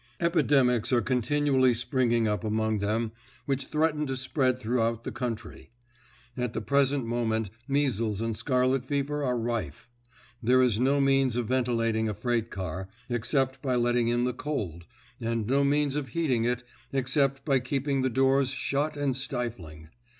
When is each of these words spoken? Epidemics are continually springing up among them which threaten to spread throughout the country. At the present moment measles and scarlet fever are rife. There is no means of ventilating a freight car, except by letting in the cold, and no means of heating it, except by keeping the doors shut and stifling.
Epidemics 0.19 0.91
are 0.91 0.99
continually 0.99 1.75
springing 1.75 2.27
up 2.27 2.43
among 2.43 2.79
them 2.79 3.11
which 3.45 3.67
threaten 3.67 4.07
to 4.07 4.17
spread 4.17 4.57
throughout 4.57 5.03
the 5.03 5.11
country. 5.11 5.69
At 6.35 6.53
the 6.53 6.59
present 6.61 7.05
moment 7.05 7.51
measles 7.67 8.19
and 8.19 8.35
scarlet 8.35 8.83
fever 8.83 9.23
are 9.23 9.37
rife. 9.37 9.87
There 10.41 10.59
is 10.63 10.79
no 10.79 10.99
means 10.99 11.35
of 11.35 11.47
ventilating 11.49 12.09
a 12.09 12.15
freight 12.15 12.49
car, 12.49 12.89
except 13.09 13.61
by 13.61 13.75
letting 13.75 14.07
in 14.07 14.23
the 14.23 14.33
cold, 14.33 14.87
and 15.19 15.45
no 15.45 15.63
means 15.63 15.95
of 15.95 16.07
heating 16.07 16.45
it, 16.45 16.63
except 16.91 17.45
by 17.45 17.59
keeping 17.59 18.01
the 18.01 18.09
doors 18.09 18.49
shut 18.49 18.97
and 18.97 19.15
stifling. 19.15 19.89